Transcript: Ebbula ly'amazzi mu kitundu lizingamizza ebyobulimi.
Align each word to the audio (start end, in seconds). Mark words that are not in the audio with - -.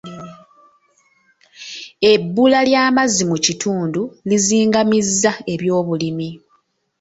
Ebbula 2.13 2.59
ly'amazzi 2.69 3.23
mu 3.31 3.37
kitundu 3.45 4.01
lizingamizza 4.29 5.31
ebyobulimi. 5.53 6.29